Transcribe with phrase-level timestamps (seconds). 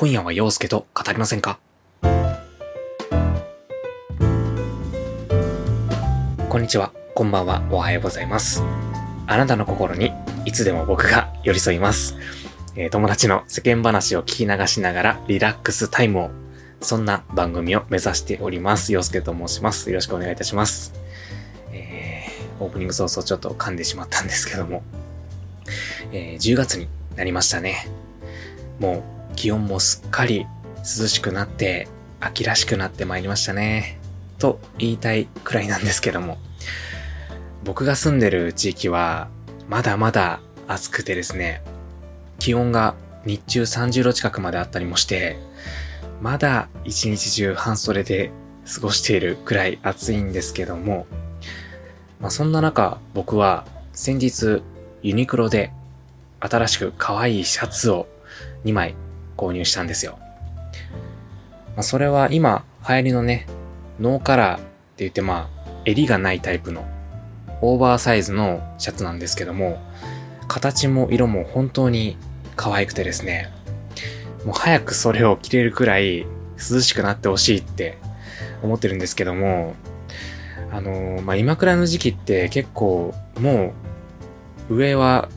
[0.00, 1.58] 今夜は陽介と語りませんか？
[6.48, 8.62] こんにちは、こんばんは、おはようございます。
[9.26, 10.12] あなたの心に
[10.44, 12.16] いつでも僕が寄り添います。
[12.76, 16.30] え友達の世間話を聞き流しながらリラックスタイムを、
[16.80, 18.92] そんな番組を目指しております。
[18.92, 19.90] 陽介と申します。
[19.90, 20.94] よろしくお願いいたします。
[21.72, 24.84] えー、オープニング早々ちょっと噛んでしまったんですけども、
[26.12, 26.86] えー10月に
[27.16, 27.88] なりましたね。
[28.78, 30.48] もう気温もすっかり
[30.78, 31.86] 涼しくなって、
[32.18, 34.00] 秋らしくなってまいりましたね。
[34.40, 36.38] と言いたいくらいなんですけども、
[37.62, 39.28] 僕が住んでる地域は
[39.68, 41.62] まだまだ暑くてですね、
[42.40, 45.38] 気温が日中30度近くまであったりもして、
[46.20, 48.32] まだ一日中半袖で
[48.66, 51.06] 過ごしているくらい暑いんですけども、
[52.18, 54.62] まあそんな中僕は先日
[55.02, 55.70] ユニクロで
[56.40, 58.08] 新しく可愛いシャツを
[58.64, 58.96] 2枚
[59.38, 60.18] 購入したんですよ。
[61.74, 63.46] まあそれは今流行りのね、
[64.00, 64.64] ノーカラーって
[64.98, 66.86] 言ってまあ襟がないタイプの
[67.62, 69.80] オーバーサイズのシャツなんですけども、
[70.48, 72.16] 形も色も本当に
[72.56, 73.50] 可愛くてですね、
[74.44, 76.26] もう早くそれを着れるくらい
[76.56, 77.98] 涼しくなってほしいって
[78.62, 79.74] 思ってるんですけども、
[80.70, 83.72] あのーまあ、今くらいの時期って結構も
[84.68, 85.28] う上は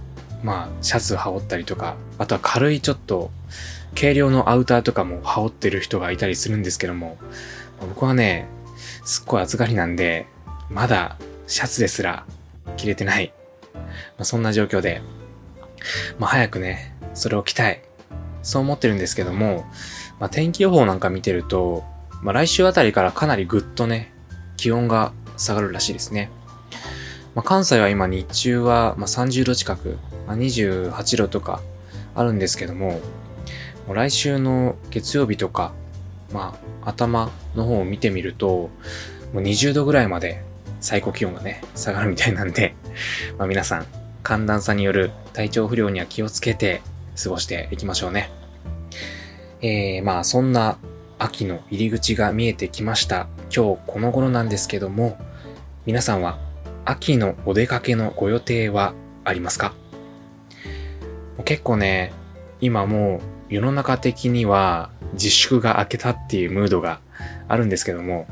[0.43, 3.31] まあシャツ羽織ったりとか、あとは軽いちょっと
[3.95, 7.17] 軽量のアウターとかも羽織ってる人がいたりするんですけども、
[7.89, 8.47] 僕はね、
[9.03, 10.27] すっごい暑がりなんで、
[10.69, 11.17] まだ
[11.47, 12.25] シャツですら
[12.77, 13.33] 着れてない。
[13.73, 13.81] ま
[14.19, 15.01] あ、そんな状況で、
[16.19, 17.81] まあ、早くね、それを着たい。
[18.43, 19.65] そう思ってるんですけども、
[20.19, 21.83] まあ、天気予報なんか見てると、
[22.21, 24.13] まあ、来週あたりからかなりぐっとね、
[24.57, 26.29] 気温が下がるらしいですね。
[27.35, 31.61] まあ、関西は今日中はまあ30度近く、まあ、28度とか
[32.13, 32.99] あるんですけども、
[33.89, 35.73] 来週の月曜日とか、
[36.31, 38.69] まあ、頭の方を見てみると、
[39.33, 40.43] もう20度ぐらいまで
[40.79, 42.75] 最高気温がね、下がるみたいなんで、
[43.37, 43.85] まあ皆さん、
[44.23, 46.81] 寒暖差による体調不良には気をつけて
[47.21, 48.29] 過ごしていきましょうね。
[49.61, 50.77] えー、まあそんな
[51.19, 53.27] 秋の入り口が見えてきました。
[53.55, 55.17] 今日この頃なんですけども、
[55.85, 56.39] 皆さんは
[56.85, 59.73] 秋のお出かけのご予定はありますか？
[61.45, 62.11] 結構ね、
[62.59, 67.01] 今もう世の中的には自粛が明けたっていうムードが
[67.49, 68.25] あるんですけども、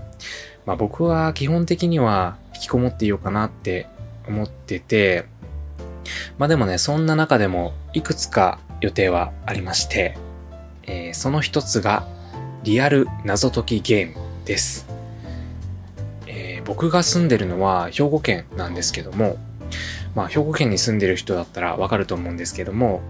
[0.65, 3.87] まあ僕は基本的には引きこもっていようかなって
[4.27, 5.25] 思ってて、
[6.37, 10.17] まあでもね、そんな中でもいくつか予定はありまして、
[10.83, 12.07] えーその一つが
[12.63, 14.15] リアル謎解きゲーム
[14.45, 14.87] です。
[16.27, 19.35] えー僕が住んでるのは兵庫県なんですけども、
[20.15, 23.01] まあ兵庫県に住んでる人だったらわかると思うんですけども、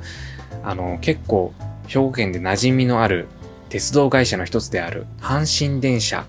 [0.64, 1.53] あの結構
[1.89, 3.27] 兵庫県で馴染みのある
[3.69, 6.25] 鉄道会社の一つである阪神電車。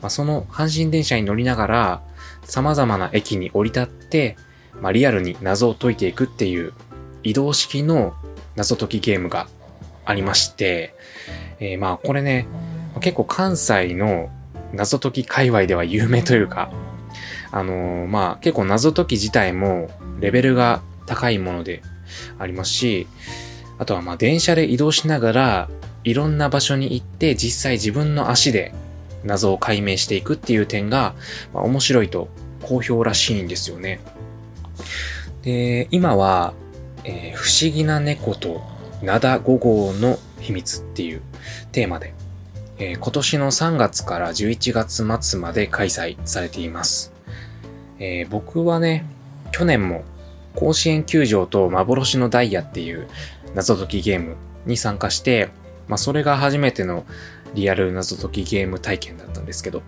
[0.00, 2.02] まあ、その阪神電車に乗りながら、
[2.44, 4.36] 様々な駅に降り立って、
[4.80, 6.74] まあ、リアルに謎を解いていくっていう
[7.22, 8.14] 移動式の
[8.54, 9.48] 謎解きゲームが
[10.04, 10.94] ありまして、
[11.58, 12.46] えーまあこれね、
[13.00, 14.30] 結構関西の
[14.74, 16.70] 謎解き界隈では有名というか、
[17.50, 19.88] あのーまあ結構謎解き自体も
[20.20, 21.82] レベルが高いもので
[22.38, 23.06] ありますし、
[23.78, 25.68] あとはまあ電車で移動しながら
[26.04, 28.74] いろんな場所に行って実際自分の足で
[29.24, 31.14] 謎を解明していくっていう点が、
[31.52, 32.28] まあ、面白いと
[32.62, 34.00] 好評らしいんですよね。
[35.42, 36.54] で、今は、
[37.04, 38.62] えー不思議な猫と
[39.02, 41.22] 灘5号の秘密っていう
[41.72, 42.14] テーマで、
[42.78, 47.12] えー今年の3月から11月末まで開催されています。
[47.98, 49.06] えー僕はね、
[49.52, 50.04] 去年も
[50.54, 53.08] 甲子園球場と幻のダイヤっていう
[53.54, 55.50] 謎解きゲームに参加して、
[55.88, 57.04] まあそれが初めての
[57.54, 59.80] リアル謎解きゲーム体験だったんですけど、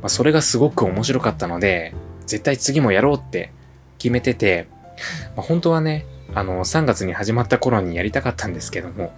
[0.00, 1.94] まあ、それがすごく面白かったので、
[2.26, 3.52] 絶対次もやろうって
[3.98, 4.68] 決めてて、
[5.36, 9.12] まあ、本当はね、あの、3月に始まった頃にやりたかったんですけども、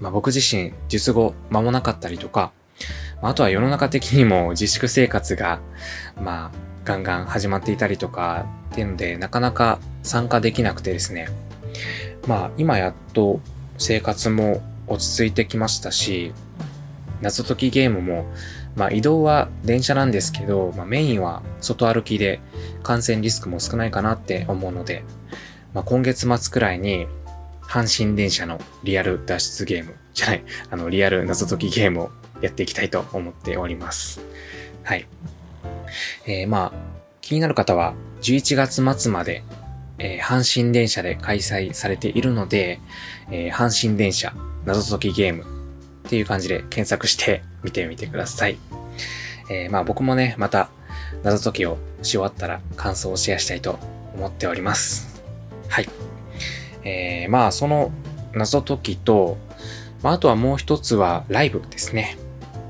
[0.00, 2.52] まあ、僕自身、術後間もなかったりとか、
[3.22, 5.60] ああとは世の中的にも自粛生活が、
[6.20, 11.28] まあ、ガンガン始まっていたりとか、っていうので、なかなか参加できなくてですね、
[12.28, 13.40] まあ、今やっと
[13.78, 16.34] 生活も落ち着いてきましたし、
[17.22, 18.26] 謎解きゲームも、
[18.76, 22.40] まあ移動は電車なんですけど、まあメインは外歩きで
[22.82, 25.04] 感染リスクも少ないかなって思うので、
[25.72, 27.06] まあ今月末くらいに
[27.62, 32.10] 阪神電車のリアル脱出ゲーム、じゃない、あのリアル謎解きゲームを
[32.42, 34.20] やっていきたいと思っております。
[34.82, 35.08] はい。
[36.26, 36.72] えーまあ、
[37.22, 39.42] 気になる方は11月末まで、
[39.98, 42.80] えー阪神電車で開催されているので、
[43.30, 44.32] えー阪神電車
[44.64, 45.44] 謎解きゲーム
[46.06, 48.58] っていう感じで検索して 見てみてください。
[49.50, 50.70] えー、まあ僕もね、また
[51.22, 53.78] 謎解きをし終わったら感想をシェアしたいと
[54.14, 55.22] 思っております。
[55.68, 55.88] はい。
[56.84, 57.90] えー、まあその
[58.34, 59.36] 謎解きと、
[60.02, 62.16] まあ、あとはもう一つはライブですね。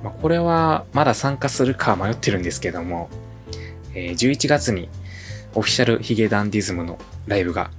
[0.02, 3.08] まあ、これはまだ参加するか迷ってるんですけども、
[3.94, 4.88] えー、11月に
[5.55, 7.71] オフィシャルヒゲダンディズムのライブが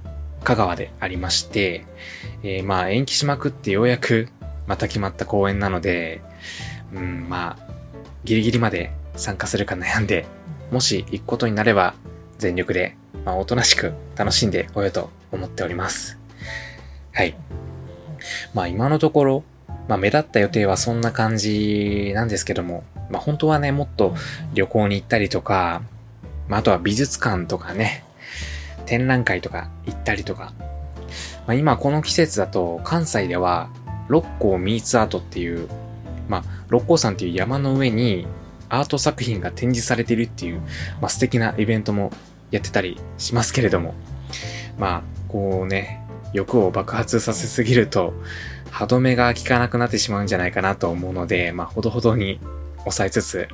[0.44, 1.84] 香川でありまして、
[2.42, 4.28] えー、まあ延期しまくってようやく
[4.66, 6.20] また決まった公演なので、
[6.92, 7.72] うん、まあ、
[8.24, 10.26] ギリギリまで参加するか悩んで、
[10.70, 11.94] もし行くことになれば
[12.38, 16.18] 全力で、まあ、おとなしく楽しんでこようと思っております。
[17.12, 17.36] はい。
[18.54, 19.44] まあ今のところ、
[19.88, 24.14] まあ目立った予定はそんな感じなんですけども、まあ本当はね、もっと
[24.54, 25.82] 旅行に行ったりとか、
[26.50, 28.04] まああとは美術館とかね、
[28.84, 30.52] 展覧会とか行ったりとか、
[31.46, 33.70] まあ今この季節だと関西では
[34.08, 35.68] 六甲ミーツアートっていう、
[36.28, 38.26] まあ六甲山っていう山の上に
[38.68, 40.60] アート作品が展示されているっていう、
[41.00, 42.10] まあ素敵なイベントも
[42.50, 43.94] やってたりしますけれども、
[44.76, 48.12] まあこうね、欲を爆発させすぎると、
[48.72, 52.40] 歯止めが効かなくなってしまうんじゃないかなと思うので、まあ、ほどほどに
[52.78, 53.48] 抑えつつ、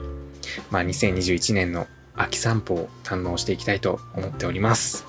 [0.70, 1.86] まあ、2021年の
[2.16, 5.06] 秋散歩を堪能していきたいと思っております。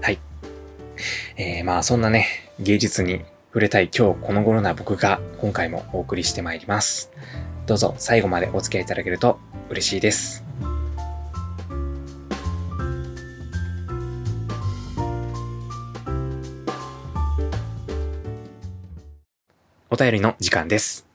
[0.00, 0.18] はい。
[1.36, 2.26] えー、まあ、そんなね、
[2.60, 7.10] 芸術に触れたい今日この頃な僕が今回もお送りしてまいります。
[7.66, 9.38] どうぞ最後までお付き合いいただけると
[9.70, 10.44] 嬉しいです。
[19.88, 21.06] お便りの時間です。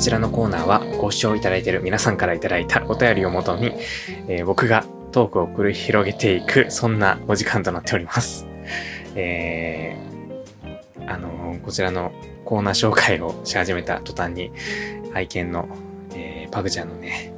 [0.00, 3.74] こちらのコーナーはご視聴いただいている皆さんからいただいたお便りをもとに、
[4.28, 8.46] えー、僕がトークを繰り広げていく、そんなお時間となっております。
[9.14, 12.12] えー、あのー、こちらの
[12.46, 14.52] コーナー紹介をし始めた途端に、
[15.12, 15.68] 愛犬の、
[16.14, 17.34] えー、パグちゃんのね、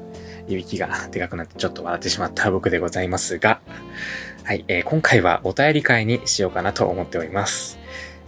[0.46, 3.60] いびきがでかくなってちょっと笑ってしまった僕でございますが、
[4.44, 7.80] はい、えー、今回はお便り会にしようかなと思っております。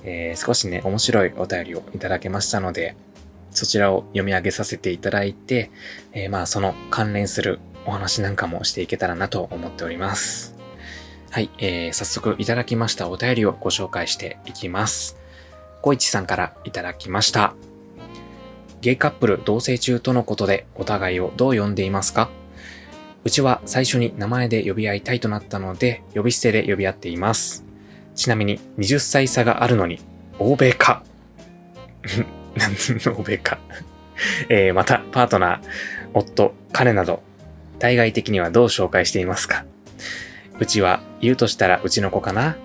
[0.03, 2.97] えー、少しね、面白いお便りをいただけましたので、
[3.55, 5.71] そちらを読み上げさせていただいて、
[6.13, 10.55] えー、まあその関連するお話なんかもしていけたらなと思っております。
[11.31, 15.17] はい、えー、早速いただきましたお便りをご紹介していきます。
[15.81, 17.55] 小市さんからいただきました。
[18.81, 22.31] ゲイカップル同棲中とのことでお互いをどう呼んでいますか？
[23.25, 27.65] うちは最初に名前で呼び合いたいとなったので、呼び捨てで呼び合っています。
[28.15, 29.99] ちなみに20歳差があるのに、
[30.39, 31.03] 欧米か。
[33.17, 33.59] 欧米か。
[34.49, 35.61] え、また、パートナー、
[36.15, 37.23] 夫、彼など、
[37.79, 39.65] 対外的にはどう紹介していますか？
[40.61, 42.57] うちは言うとしたらうちの子かな？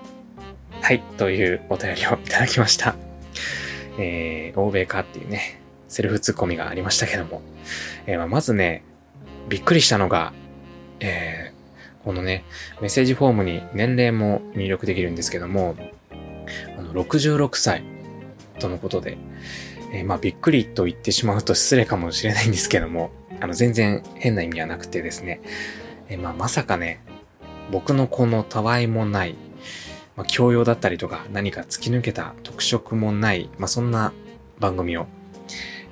[0.80, 2.94] はい、というお便りをいただきました。
[3.98, 7.42] えー、欧米かっていうね、セルフツッコミがありましたけども。
[8.06, 8.84] えー、まあ、まずね、
[9.48, 10.32] びっくりしたのが、
[11.00, 12.44] えー、このね、
[12.80, 15.76] メッセージフォームに年齢も入力できるんですけども、
[16.78, 17.82] あの66歳
[18.58, 19.18] とのことで、
[19.92, 23.10] えー、まあびっくりと言ってしまうと失礼かもしれないんですけども、
[23.40, 25.40] あの全然変な意味はなくてですね、
[26.08, 27.00] えー、まあまさかね、
[27.70, 29.34] 僕のこのたわいもない、
[30.16, 34.12] まあ、教養だったりとか何か突き抜けた特色もない、まあそんな
[34.58, 35.06] 番組を、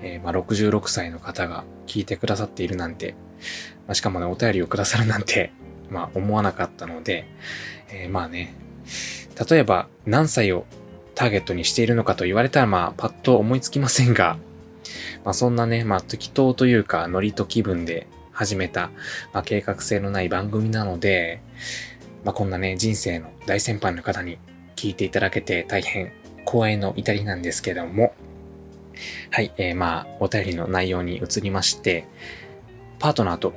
[0.02, 3.14] えー、まあ66歳の方が聞いてくださっているなんて、
[3.86, 5.52] まあ、しかもね、お便りをくださるなんて、
[5.90, 7.26] まあ思わなかったので、
[7.90, 8.54] えー、まあね、
[9.48, 10.66] 例えば何歳を
[11.18, 14.38] ターゲットにしているのかと言われたらまあパッと思いつきませんが、
[15.26, 18.92] まあそんなね、まあ適当というかノリと気分で始めた、
[19.32, 21.40] まあ計画性のない番組なので、
[22.22, 24.38] まあこんなね、人生の大先輩の方に
[24.76, 26.12] 聞いていただけて大変
[26.46, 28.14] 光栄の至りなんですけども、
[29.32, 32.06] はい、えー、まあお便りの内容に移りまして、
[33.00, 33.54] パートナーと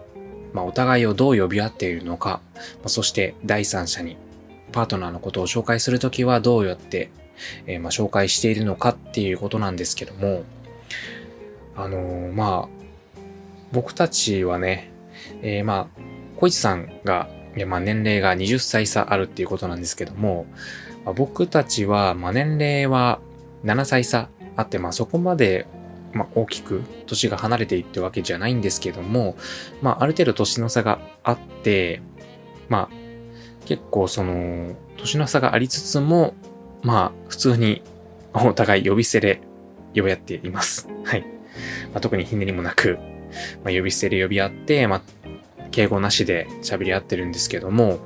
[0.53, 4.17] まあ、お互いをどう呼び合っているのか、まあ、そして第三者に
[4.71, 7.11] パートナーのことを紹介するときはどうやって、
[7.65, 10.43] えー、まあ、紹介しているのかっていうことなんですけども、
[11.75, 12.81] あのー、まあ、
[13.71, 14.91] 僕たちはね、
[15.41, 16.01] えー、まあ、
[16.37, 17.29] 小市さんが、
[17.67, 20.45] まあ年齢が20歳差あるっていうことなんですけども、
[21.03, 23.19] まあ、僕たちは、まあ年齢は
[23.65, 25.67] 7歳差あって、まあそこまで
[26.13, 29.35] まあ、大きく年が離れていってわけじゃないんですけども、
[29.81, 32.01] まあ、ある程度年の差があって、
[32.69, 36.33] まあ、結構その、年の差がありつつも、
[36.83, 37.81] まあ、普通に
[38.33, 39.41] お互い呼び捨てで
[39.95, 40.87] 呼び合っています。
[41.03, 41.21] はい。
[41.21, 42.97] まあ、特にひねりもなく、
[43.63, 45.01] まあ、呼び捨てで呼び合って、まあ、
[45.71, 47.99] 敬語なしで喋り合ってるんですけども、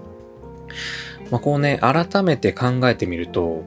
[1.32, 3.64] まあ、こうね、改めて考えてみると、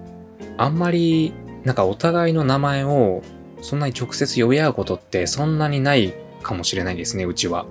[0.57, 1.33] あんまり、
[1.65, 3.23] なんかお互いの名前を、
[3.61, 7.67] そんなに直接呼び合うことってそんなにないかもしれないですね、うちは。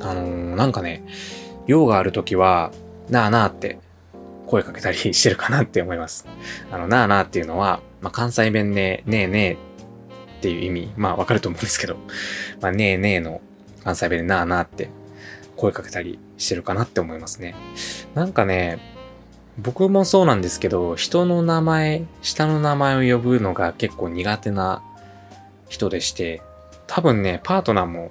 [0.00, 1.04] あのー、なんかね、
[1.66, 2.72] 用があるときは、
[3.08, 3.78] なあなあって
[4.50, 6.26] 声かけたりしてるかなって思います。
[6.72, 9.56] あの、なあなあっていうのは、まあ、関西弁で、ねえねえっ
[10.42, 11.96] ていう意味、まあわかると思うんですけど、
[12.60, 13.40] まあ、ねえねえの
[13.84, 14.90] 関西弁でなあなあって
[15.56, 17.54] 声かけたりしてるかなって思いますね。
[18.14, 18.78] なんかね、
[19.56, 24.82] 僕もそうなんですけど、人の名前、下の名前を呼ぶのが結構苦手な
[25.68, 26.42] 人でして、
[26.88, 28.10] 多分ね、パートナーも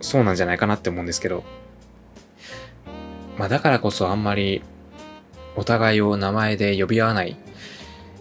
[0.00, 1.44] そうなんじゃないかなって思うんですけど、
[3.38, 4.62] まあだからこそあんまり
[5.56, 7.36] お互いを名前で呼び合わない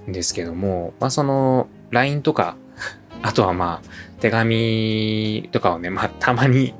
[0.07, 2.57] んですけども、まあその LINE とか、
[3.21, 6.73] あとはまあ手紙とかをね、まあたまに、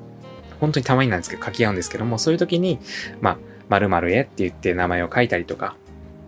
[0.60, 2.79] 本当にたまになんですけど書き合うんですけども、そういう時に、
[3.22, 3.38] まあ
[3.70, 5.75] 〇〇へって言って名前を書いたりとか、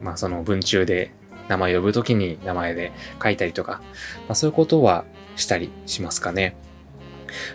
[0.02, 1.12] まあその文中で
[1.48, 3.82] 名前を呼ぶ時に名前で書いたりとか、
[4.28, 6.56] まあそういうことはしたりしますかね。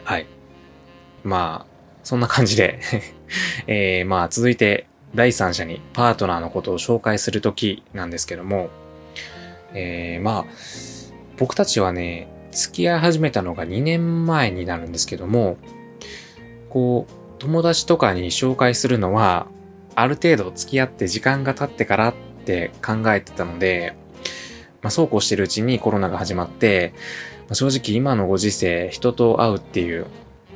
[0.04, 0.26] はい。
[1.22, 2.80] まあ、そんな感じで
[3.66, 8.70] えー、まあ続いて第三者にパートナーのことを紹介するときなんですけども、
[9.72, 10.44] えー、まあ、
[11.38, 15.58] 僕たちはね、付き合い始めたのが2年前になるんですけども、
[16.70, 19.46] こう、友達とかに紹介するのは、
[19.94, 23.94] ある程度付き合って時間が経ってからって考えてたので、
[24.82, 26.92] まあ、そうこうしてるうちにコロナが始まって、
[27.40, 30.06] まあ、正直今のご時世、人と会うっていう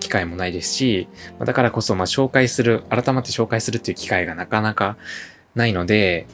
[0.00, 4.97] 機会もないですし、だからこそ、まあ、紹介する、改まって紹介するっていう機会がなかなか
[5.54, 6.26] ないので、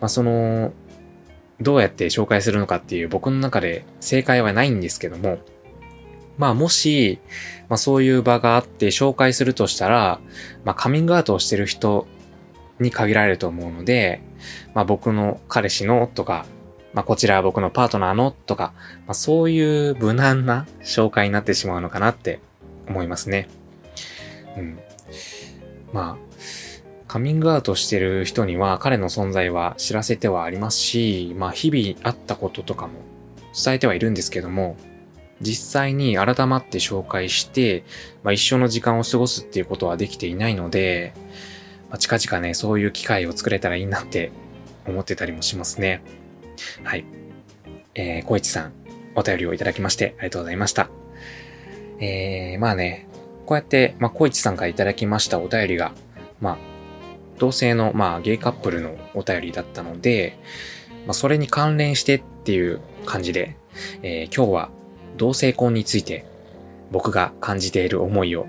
[0.00, 0.72] まあ、その、
[1.60, 5.38] どうやって紹介するのかっていう僕の中で正解はないんですけども、
[6.38, 7.18] まあもし、
[7.68, 10.20] まあそういう場があって紹介するとしたら、
[10.64, 12.06] まあカミングアウトをしてる人
[12.80, 14.22] に限られると思うので、
[14.74, 16.46] まあ僕の彼氏のとか、
[16.94, 18.72] まあこちらは僕のパートナーのとか、
[19.06, 22.40] まあそういう無難な紹介になってしまうのかなって
[22.88, 23.48] 思いますね。
[24.56, 24.78] うん。
[25.92, 26.30] まあ、
[27.08, 33.00] カミングアウトしてる人には彼の存在は知らせてはありますし、まあ日々あったこととかも
[33.52, 34.76] 伝えてはいるんですけども、
[35.40, 37.84] 実際に改まって紹介して、
[38.22, 41.14] まあ、一緒の時間を過ごすっていうことはできていないので、
[41.88, 44.30] まあ、近々ね、そういう機会を作れたらいいなって
[44.86, 46.02] 思ってたりもしますね。
[46.84, 47.04] はい。
[47.94, 48.72] えー、小市さん、
[49.14, 50.99] お便りをいただきましてありがとうございました。
[52.00, 53.06] えー、まあね、
[53.46, 55.92] こうやって、まあ、小市さんからいただきましたお便りが、
[56.40, 56.58] まあ、
[57.38, 60.38] 同性の、まあ、ゲイカップルのお便りだったので、
[61.06, 63.56] まあ、それに関連してっていう感じで、
[64.02, 64.70] えー、今日は
[65.16, 66.24] 同性婚について
[66.90, 68.46] 僕が感じている思いを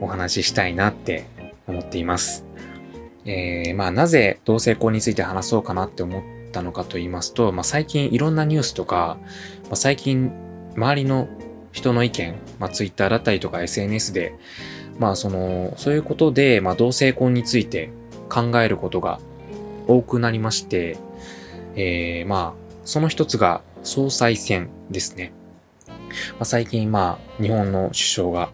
[0.00, 1.26] お話ししたいなって
[1.66, 2.46] 思っています。
[3.24, 9.18] えー、まあなぜ同性婚について話そうかなって思ったのかと言いますと、まあ最近いろんなニュースとか、
[9.64, 10.32] まあ、最近
[10.74, 11.28] 周りの
[11.72, 14.34] 人の意見、まあ、ツイッターだったりとか SNS で、
[14.98, 17.90] まあその、そういうことで、まあ同性婚について
[18.28, 19.18] 考えることが
[19.88, 20.96] 多くなりまして、
[21.74, 25.32] えー、まあ、その一つが総裁選ですね。
[26.32, 28.50] まあ、最近まあ、日本の首相が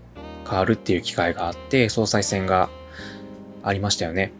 [0.49, 2.71] 変わるっていう機会があって、総裁選が
[3.63, 4.33] ありましたよね。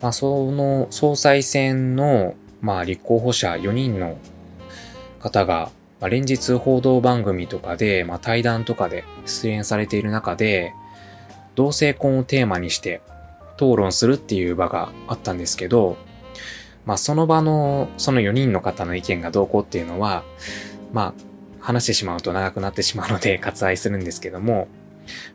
[0.00, 4.18] まあ、その総裁選の、まあ、立候補者4人の
[5.20, 10.72] 方が、まあ、連日報道番組とかで、まあ、対談とかで出演されている中で、
[11.54, 13.00] 同性婚をテーマにして
[13.56, 15.96] 討論するっていう場があったんですけど、
[16.86, 20.22] まあその場のその4人の方の意見がどうこうっていうのは、
[20.92, 21.28] まあ
[21.60, 24.68] 話してしまうと長くなってしまうので割愛するんですけども、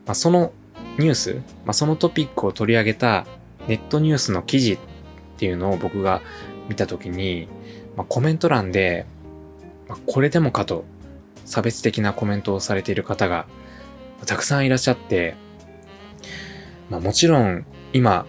[0.06, 0.54] まあその
[0.98, 1.34] ニュース、
[1.66, 3.28] まあそのトピックを取り上げた
[3.68, 4.80] ネットニュースの記事っ
[5.38, 6.22] ていうのを僕が
[6.70, 7.50] 見たときに、
[7.98, 9.06] まあコメント欄で、
[10.06, 10.86] これでもかと
[11.46, 13.46] 差別的なコメントをされている方が
[14.26, 15.36] たくさんいらっしゃって、
[16.90, 18.26] まあもちろん今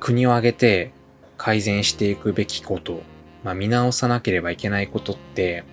[0.00, 0.92] 国を挙げて
[1.36, 3.02] 改善していくべきこと、
[3.42, 5.64] まあ見直さなければいけないことって、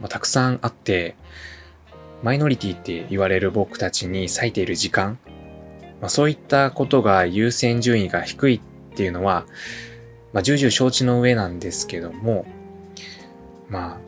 [0.00, 1.16] まあ、たくさんあって、
[2.22, 5.18] マイノリティって言われる僕たちに割いている時間、
[6.00, 8.60] まあ、そういったことが優先順位が低いっ
[8.94, 9.46] ていうのは、
[10.32, 12.46] まあ、重々承知の上なんですけども、
[13.68, 14.00] まあ、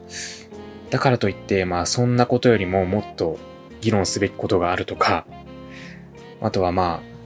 [0.90, 3.38] だからといって、まあ、そんなことよりももっと
[3.80, 5.26] 議論すべきことがあるとか、
[6.40, 7.16] あとはまあ、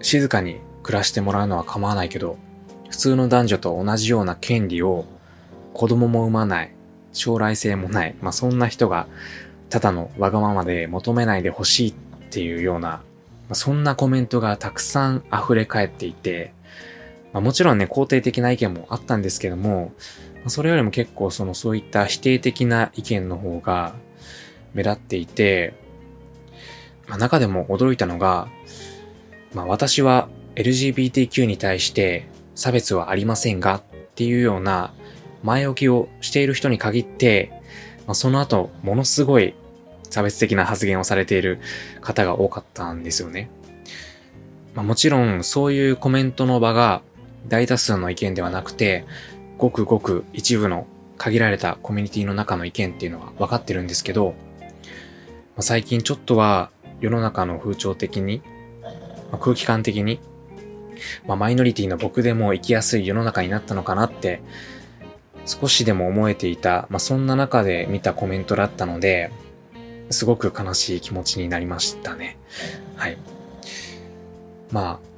[0.00, 2.36] 静かに暮らしてもらうのは構わないけど、
[2.90, 5.06] 普通の男女と同じような権利を
[5.72, 6.72] 子供も産まない、
[7.12, 9.06] 将来性もない、まあそんな人が
[9.70, 11.94] ただのわがままで求めないでほしいっ
[12.30, 13.02] ていうような、ま
[13.50, 16.52] あ、そんなコメントがたくさん溢れ返っていて、
[17.32, 19.92] まあ、もちろんね、肯定的な意見もあったんですけども、
[20.50, 23.94] それよりも結構そのそういった否定的な意見の方が
[24.74, 25.74] 目立っていて、
[27.08, 28.48] まあ、中でも驚いたのが、
[29.54, 33.82] まあ、私は LGBTQ に対して差別はありませんがっ
[34.14, 34.92] ていうような
[35.42, 37.50] 前置きをしている人に限って、
[38.06, 39.54] まあ、その後ものすごい
[40.10, 41.58] 差別的な発言をされている
[42.00, 43.50] 方が多かったんですよね。
[44.74, 47.02] まあ、もちろんそういうコメントの場が
[47.48, 49.04] 大多数の意見ではなくて、
[49.64, 54.66] ごくごく一部の限られたコミュニティの中の意見っていうのは分かってるんですけど、ま
[55.58, 58.42] あ、最近ちょっとは世の中の風潮的に、
[59.32, 60.20] ま、空気感的に、
[61.26, 64.42] ま、マイノリティの僕でも生きやすい世の中になったのかなって
[65.46, 69.30] 少しでも思えていた、まあ、そんな中で見たコメントだったので、
[70.10, 72.36] すごく悲しい気持ちになりましたね。
[72.96, 73.16] はい。
[74.70, 75.13] まあ、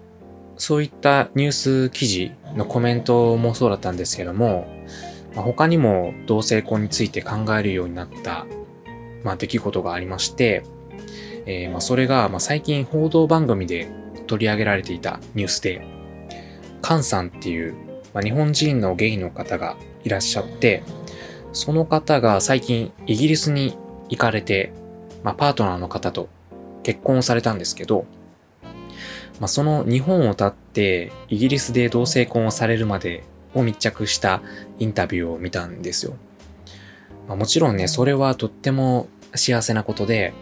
[0.56, 4.66] そういったニュース記事のコメントもそうだったんですけども、
[5.34, 8.46] まあ、他にも同性婚について考えるようになった、
[9.22, 10.62] まあ、出来事がありまして、
[11.44, 13.88] えー、まあそれが、まあ、最近報道番組で
[14.26, 15.86] 取り上げられていたニュースで、
[16.82, 17.74] カンさんっていう、
[18.14, 20.82] まあ、日本人のゲイの方がいらっしゃって、
[21.52, 23.76] その方が最近イギリスに
[24.08, 24.72] 行かれて、
[25.22, 26.28] まあ、パートナーの方と
[26.82, 28.06] 結婚されたんですけど、
[29.40, 33.24] まあ、その日本を立ってイギリスで同性婚をされるまで
[33.54, 34.42] を密着した
[34.78, 36.16] インタビューを見たんですよ。
[37.28, 40.32] まあ、もちろんね、それはとっても幸せなことで、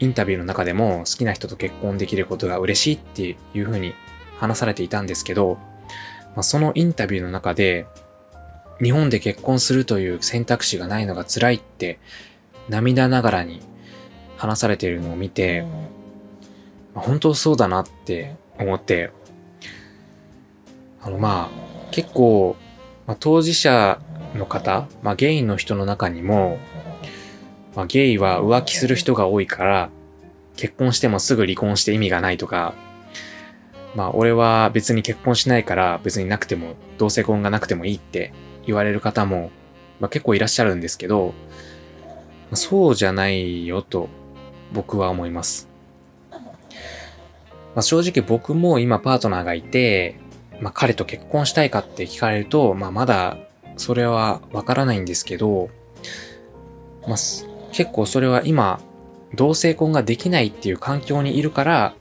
[0.00, 3.94] インタビューの中でも好きな人と結婚できることが嬉しいっていうふうに
[4.38, 5.58] 話されていたんですけど、
[6.34, 7.86] まあ、そのインタビューの中で、
[8.82, 12.00] 日本で結婚するという選択肢がないのが辛いって
[12.68, 13.60] 涙ながらに
[14.36, 15.64] 話されているのを見て、
[16.94, 19.10] 本当そうだなって思って、
[21.00, 22.56] あのまあ、結構、
[23.06, 24.00] まあ、当事者
[24.34, 26.58] の方、まあゲイの人の中にも、
[27.74, 29.90] まあゲイは浮気する人が多いから、
[30.56, 32.74] 結婚してもすぐ離婚して意味がないとか、
[33.94, 38.32] まあ俺は別に結婚しないから別になくても、同性婚がなくてもいいって
[38.66, 39.50] 言われる方も、
[40.00, 41.34] まあ結構いらっしゃるんですけど、
[42.54, 44.08] そうじゃないよと
[44.72, 45.71] 僕は思います。
[47.74, 50.16] まあ、正直僕も今パートナーがいて、
[50.60, 53.38] まあ、彼と結婚したいかって聞かれると、まあ、まだ
[53.76, 55.70] それはわからないんですけど、
[57.06, 57.16] まあ、
[57.72, 58.80] 結構それは今、
[59.34, 61.94] 同性婚ができないっていう環境にいるから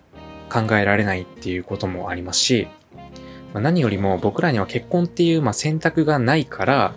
[0.51, 2.67] 考えられないっていうこともありますし、
[3.53, 6.93] まあ、何よりも僕らには結婚っていうまあ選択がないから、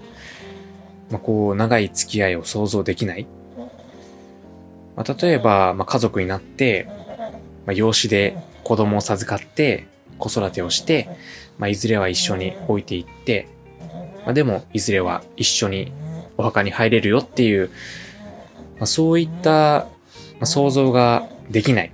[1.10, 3.26] まあ、こう長い付き合いを想像できない。
[4.96, 6.88] まあ、例えば、まあ、家族になって、
[7.66, 9.86] まあ、養子で子供を授かって
[10.18, 11.08] 子育てをして、
[11.58, 13.48] まあ、いずれは一緒に置いていって、
[14.24, 15.92] まあ、でもいずれは一緒に
[16.36, 17.68] お墓に入れるよっていう、
[18.76, 19.86] まあ、そういった、
[20.42, 21.92] 想像ができない。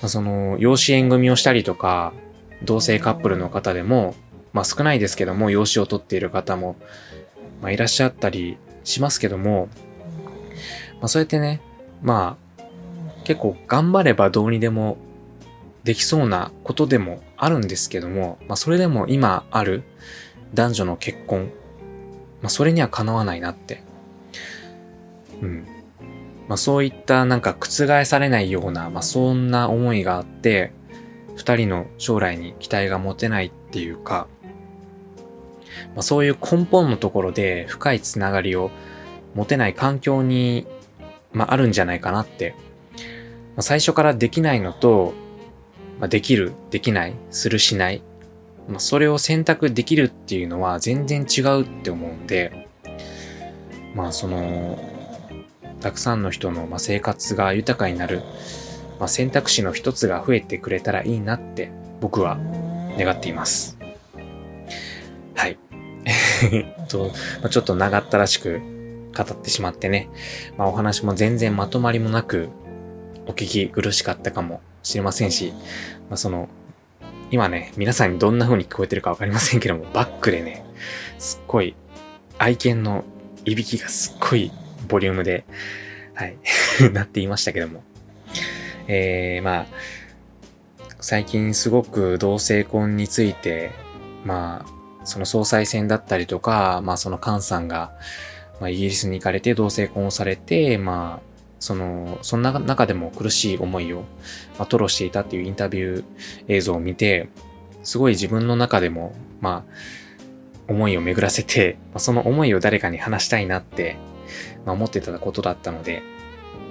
[0.00, 2.12] まあ、その養子縁組をしたりとか
[2.64, 4.16] 同性カップルの方でも、
[4.52, 6.74] まあ、少ないですけども養子を取っている方も、
[7.60, 9.68] まあ、いらっしゃったりしますけども、
[10.94, 11.60] まあ、そうやってね
[12.02, 12.51] まあ
[13.22, 14.96] 結構頑張ればどうにでも
[15.84, 19.82] できそうなことでもあるんですけども、まあそれでも今ある
[20.54, 21.50] 男女の結婚、
[22.40, 23.82] まあそれにはかなわないなって。
[25.40, 25.66] うん。
[26.48, 30.72] まあそういったなんか覆されないような、まあそんな思いがあって、
[31.36, 34.28] 二人の将来に期待が持てないっていうか、
[35.94, 38.70] まあそういう根本のところで深いつながりを
[39.34, 40.66] 持てない環境に、
[41.32, 42.54] まああるんじゃないかなって
[43.56, 45.12] ま最初からできないのと、
[45.98, 48.02] まあ、できる、できない、する、しない、
[48.68, 52.68] まあ、それを選択できるっていうのは全然違うって思うんで、
[53.94, 54.78] まあその、
[55.80, 58.22] たくさんの人の生活が豊かになる、
[58.98, 62.38] まあ、選択肢の一つが増えてくれたらいいなって僕は
[62.96, 63.76] 願っています。
[65.34, 65.58] はい。
[66.88, 67.10] と、
[67.40, 68.60] まあ、ちょっと長ったらしく
[69.16, 70.08] 語ってしまってね、
[70.56, 72.48] まあ、お話も全然まとまりもなく、
[73.26, 75.52] お聞き苦しかったかもしれませんし、
[76.08, 76.48] まあ、その、
[77.30, 80.64] 今ね、皆さんにどんな風に聞こえてるかわかりませんけども、バックでね、
[81.18, 81.74] すっごい、
[82.38, 83.04] 愛犬の
[83.44, 84.50] いびきがすっごい
[84.88, 85.44] ボリュームで、
[86.14, 86.36] はい、
[86.92, 87.82] なっていましたけども。
[88.88, 89.66] えー、まあ、
[91.00, 93.70] 最近すごく同性婚について、
[94.24, 97.92] まあ、その総裁選だったりとか、まあその菅さんが、
[98.60, 101.31] まあイギリスに行かれて同性婚をされて、まあ、
[101.62, 104.04] その、そんな中でも苦しい思いを、ま
[104.58, 106.04] あ、吐露していたっていうインタビュー
[106.48, 107.28] 映像を見て、
[107.84, 109.72] すごい自分の中でも、まあ、
[110.66, 113.96] 思いを巡らせて、まあ、その思いを誰かに話したいなって、
[114.66, 116.02] まあ、思ってたことだったので、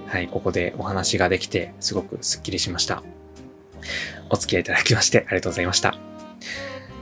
[0.07, 3.01] はい、ここでお話ができて、すごくスッキリしました。
[4.29, 5.95] お付き合いいただきましてありがとうございました。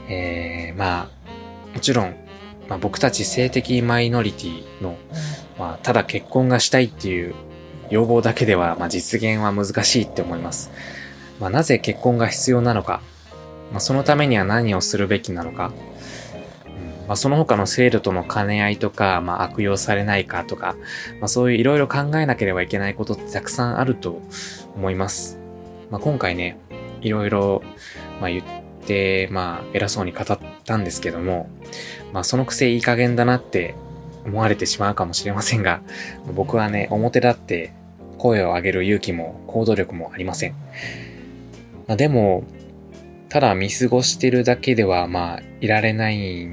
[0.08, 2.14] えー、まあ、もちろん、
[2.68, 4.96] まあ、僕たち性的マイノリティの、
[5.58, 7.34] まあ、ただ結婚がしたいっていう
[7.90, 10.70] 要望だけでは、まあ、実現は難しいって思います。
[11.40, 13.00] まあ、なぜ結婚が必要なのか、
[13.72, 15.72] まあ、そのためには何をするべきなのか、
[16.66, 16.68] う
[17.04, 17.06] ん。
[17.08, 20.76] まあ、その他の制度との兼ね合いとか、まあ、悪用されないかとか、
[21.20, 24.20] まあ、そういういろいろ考えなければいけないことってたくさんあると
[24.76, 25.38] 思います。
[25.90, 26.58] まあ、今回ね、
[27.00, 27.62] いろいろ、
[28.20, 28.44] まあ、言っ
[28.86, 31.48] て、まあ、偉そうに語ったんですけども、
[32.12, 33.74] まあ、そのくせいい加減だなって
[34.26, 35.80] 思われてしまうかもしれませんが、
[36.34, 37.72] 僕はね、表立って
[38.20, 40.52] 声を上げる勇気も行動力もありません。
[41.86, 42.44] まあ、でも、
[43.30, 46.48] ただ見過ごしてるだけでは、まあ、いられない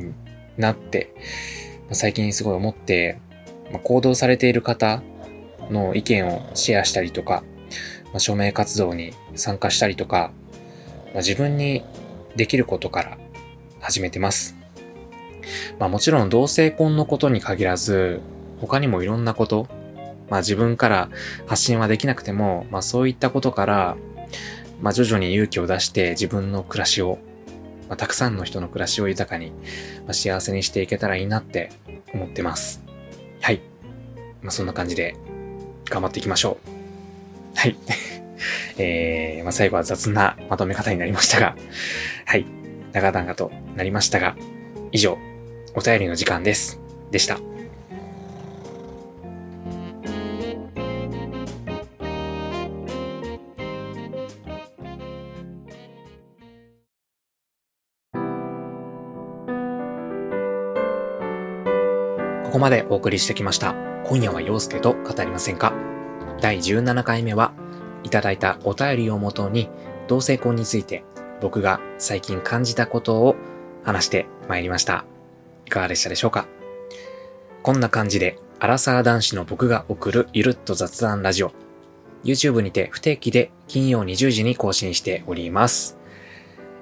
[0.58, 3.20] なって、まあ、最近すごい思って、
[3.72, 5.02] まあ、行動されている方
[5.70, 7.44] の意見をシェアしたりとか、
[8.06, 10.32] まあ、署名活動に参加したりとか、
[11.08, 11.84] まあ、自分に
[12.38, 13.18] できることから
[13.82, 14.56] 始めてます。
[15.80, 18.22] まあもちろん同性婚のことに限らず、
[18.62, 19.68] 他にもいろんなこと、
[20.30, 21.10] まあ自分から
[21.46, 23.98] 発信はできなくても、まあそういったことから、
[24.82, 27.20] まあ徐々に勇気を出して自分の暮らしを、
[27.88, 29.52] まあたくさんの人の暮らしを豊かに、
[30.06, 31.72] まあ、幸せにしていけたらいいなって
[32.14, 32.84] 思ってます。
[33.42, 33.62] はい。
[34.42, 35.16] まあそんな感じで
[35.86, 36.58] 頑張っていきましょ
[37.56, 37.58] う。
[37.58, 37.78] はい。
[38.78, 41.56] えー、まあ最後は雑なまとめ方になりましたが、
[42.26, 42.46] はい。
[42.94, 44.36] 長々となりましたが、
[44.92, 45.18] 以上、
[45.76, 46.80] お便りの時間です。
[47.12, 47.57] でした。
[62.58, 63.76] ここまでお送りしてきました。
[64.04, 65.74] 今夜は陽介と語りませんか？
[66.42, 67.54] 第17回目は、
[68.04, 69.70] いただいたお便りをもとに、
[70.08, 71.04] 同性婚について
[71.40, 73.36] 僕が最近感じたことを
[73.84, 75.06] 話してまいりました。
[75.68, 76.48] いかがでしたでしょうか？
[77.62, 81.52] こんな感じで、アラサー男子の僕が送るゆるっと雑談ラジオ。
[82.24, 85.97] YouTube にて不定期で金曜20時に更新しております。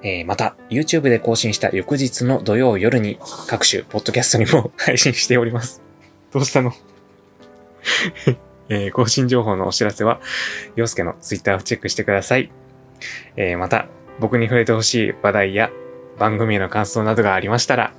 [0.02, 5.82] えー、また、YouTube で更新した翌日の土曜夜に各種ポッドキャストにも 配信しております。
[6.32, 6.72] どうしたの？
[8.68, 10.20] えー、更新情報のお知らせは、
[10.74, 12.50] 洋介の Twitter をチェックしてください。
[13.36, 13.86] えー、また、
[14.18, 15.70] 僕に触れてほしい話題や
[16.18, 17.92] 番組への感想などがありましたら、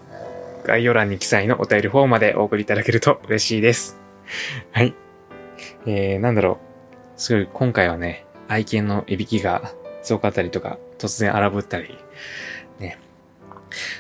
[0.65, 3.99] 概要欄に記載のお便りフォームまでお送りいただけると嬉しいです。
[4.71, 4.93] はい。
[5.86, 7.21] えー、なんだろう。
[7.21, 9.73] すごい、今回はね、愛犬のいびきが
[10.08, 11.98] すごかったりとか、突然荒ぶったり、
[12.80, 12.98] ね、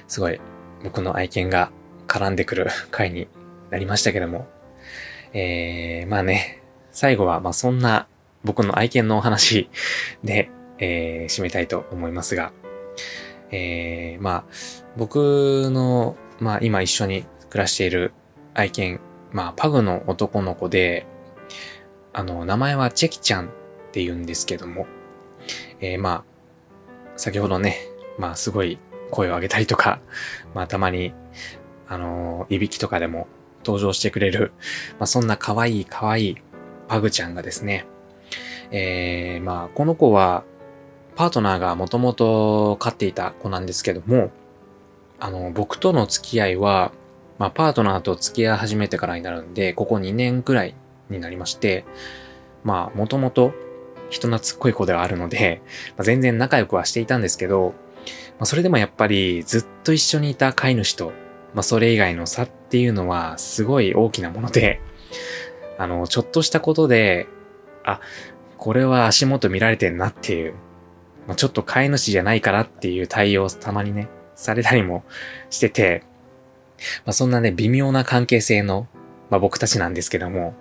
[0.07, 0.39] すごい、
[0.81, 1.69] 僕の愛犬が
[2.07, 3.27] 絡んでくる 回に
[3.71, 4.47] なりましたけども、
[5.33, 8.07] えー、まあね、最後は、まあそんな
[8.45, 9.69] 僕の愛犬のお話
[10.23, 12.53] で、えー、締めたいと思いますが、
[13.51, 14.53] えー、まあ、
[14.95, 18.13] 僕のまあ今一緒に暮らしている
[18.53, 19.01] 愛犬、
[19.33, 21.05] まあパグの男の子で、
[22.13, 23.49] あの、名前はチェキちゃんっ
[23.91, 24.87] て言うんですけども、
[25.79, 26.23] えー、まあ、
[27.15, 27.77] 先ほどね、
[28.17, 28.79] まあすごい
[29.11, 29.99] 声を上げたりとか、
[30.53, 31.13] まあたまに、
[31.87, 33.27] あのー、いびきとかでも
[33.65, 34.51] 登場してくれる、
[34.99, 36.37] まあそんな可愛い可愛い
[36.87, 37.85] パグちゃんがですね、
[38.71, 40.43] えー、まあこの子は、
[41.15, 44.29] パートナーがもともと飼っていた子なんですけども、
[45.19, 46.91] あの、僕との付き合いは、
[47.39, 50.75] まあ、パートナーと付き合い始めてからになるんで、ここ2年くらい
[51.09, 51.85] になりまして、
[52.63, 53.51] まあ、もともと
[54.09, 55.61] 人懐っこい子ではあるので、
[55.95, 57.73] まあ、全然仲良くはしていたんですけど、
[58.39, 61.11] まあ、それでもやっぱりずっと一緒にいた飼い主と、
[61.53, 64.81] まあ、それ以外の差っていうのはすごい大きなもので、
[65.77, 67.27] あの、ちょっとしたことで、
[67.83, 67.99] あ、
[68.57, 70.53] これは足元見られてんなっていう、
[71.27, 75.03] まあ、ちょっと飼い主じゃないからっていう対応をたまにね、されたりも
[75.49, 76.03] してて、
[77.05, 78.87] まあ、そんなね、微妙な関係性の、
[79.29, 80.53] まあ、僕たちなんですけども、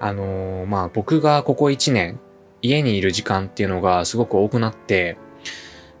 [0.00, 2.18] あのー、まあ、僕がここ1年、
[2.66, 5.16] 家にいる時間っていうのがすごく多くなって、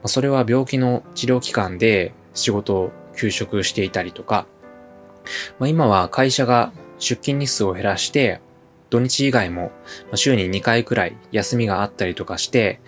[0.02, 4.46] ま、それは病気の治療期間で仕事を休職していたりとか、
[5.58, 8.40] まあ、今は会社が出勤日数を減らして、
[8.90, 9.72] 土日以外も
[10.14, 12.80] 週に2回くらい休みがあったりとかして、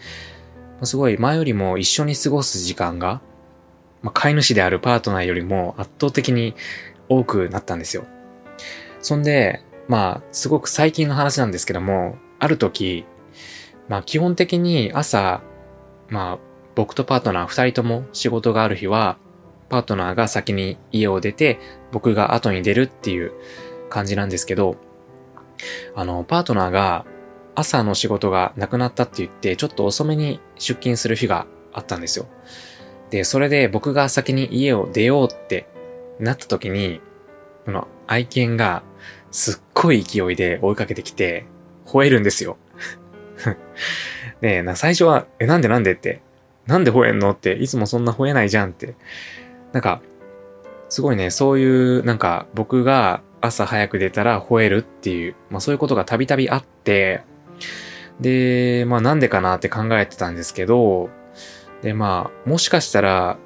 [0.83, 3.21] すごい前よりも一緒に過ごす時間が
[4.07, 6.55] まあ、飼い主であるパートナーよりも圧倒的に
[7.09, 8.05] 多くなったんですよ。
[9.01, 13.05] そんで、まあ、すごく最近の話なんですけども、ある時、
[13.89, 15.43] まあ基本的に朝、
[16.09, 16.39] まあ
[16.75, 19.19] 僕とパートナー二人とも仕事がある日は、
[19.69, 21.59] パートナーが先に家を出て、
[21.93, 23.33] 僕が後に出るっていう
[23.89, 24.77] 感じなんですけど、
[25.95, 27.07] あの、パートナーが
[27.55, 32.27] 朝の仕事がなくなったって言って、ちょっと遅めに出勤する日があったんですよ。
[33.11, 35.67] で、それで僕が先に家を出ようって
[36.21, 37.01] なった時に、
[37.65, 38.83] この愛犬が
[39.31, 41.47] すっごい勢いで追いかけてきて、
[41.87, 42.59] 吠えるんですよ。
[44.41, 45.93] で、な、最初は、え、なんでなんで？
[45.93, 46.21] って、
[46.67, 47.31] なんで吠えんの？
[47.31, 48.95] って、いつもそんな吠えないじゃんって。
[49.73, 50.01] なんか、
[50.89, 51.65] すごいね、そうい
[51.99, 57.23] う、なんか、僕が朝早く出たら吠えるっていう、まあそういうことがたびたびあって、
[58.21, 61.11] で、まあなんでかなって考えてたんですけど、
[61.83, 63.37] で、まあ、もしかしたら、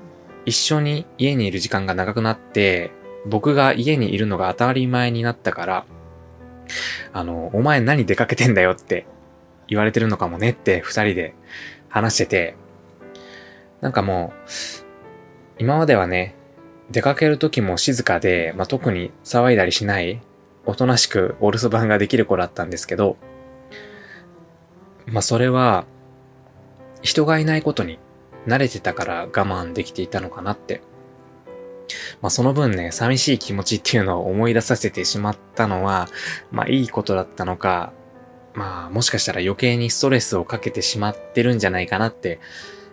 [0.46, 2.90] 一緒に家にいる時間が長くなって、
[3.26, 5.84] 僕が家にいるのが当たり前になったから、
[7.12, 9.06] あの、お前何出かけてんだよって
[9.70, 11.34] 言われてるのかもねって二人で
[11.88, 12.56] 話してて、
[13.80, 16.34] なんかもう、今まではね、
[16.90, 20.20] 出かける時も静かで、まあ、特に騒いだりしない、
[20.66, 23.16] おとなしくお留守番ができる子だったんですけど、
[25.06, 25.86] まあ、それは、
[27.02, 27.98] 人がいないことに
[28.46, 30.82] 慣れてたから我慢できていたのかなって。
[32.20, 36.08] まあ、その分ね、寂しい気持ちっていうのを思い出させてしまったのは、
[36.50, 37.92] まあ、いいことだったのか、
[38.54, 42.40] まあ、もしかしたら余計にストレスをかけてしまってるんじゃないかなって、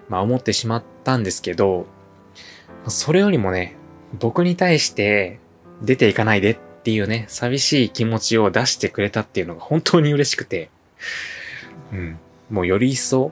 [0.10, 1.88] まあ、思ってしまったんですけど、
[2.88, 3.76] それよりもね、
[4.20, 5.39] 僕に対して
[5.82, 10.70] 出ていかないでっていうね、寂しい気持ちを出してくれたっていうのが本当に嬉しくて、
[11.91, 12.20] うん。
[12.50, 13.32] もうより一層、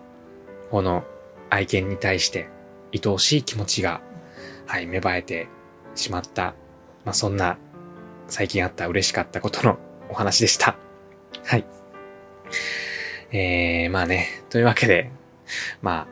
[0.72, 1.06] この
[1.50, 2.50] 愛犬に対して
[2.94, 4.02] 愛おしい気持ちが、
[4.66, 5.48] はい、芽生えて
[5.96, 6.56] しまった。
[7.06, 7.58] まあ、そんな
[8.28, 9.78] 最近あった嬉しかったことの
[10.10, 10.76] お話でした。
[11.44, 11.66] はい。
[13.32, 15.12] えー、まあね、というわけで、
[15.82, 16.08] まあ、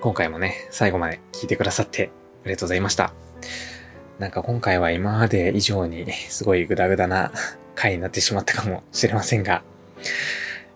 [0.00, 2.10] 今回もね、最後まで聞いてくださって
[2.44, 3.12] ありがとうございました。
[4.18, 7.32] なんか今回は今まで以上にすごいグダグダな
[7.74, 9.62] 回になってしまったかもしれませんが、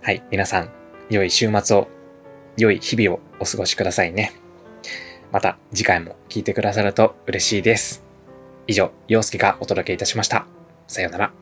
[0.02, 0.70] はい、皆さん、
[1.10, 1.88] 良い週末を、
[2.56, 4.32] 良い日々をお過ごしくださいね。
[5.32, 8.04] また次回も聞いてくださると嬉しいです。
[8.66, 10.46] 以上、陽介がお届けいたしました。
[10.86, 11.41] さようなら。